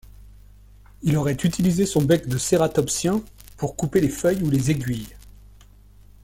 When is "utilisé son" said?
1.43-2.01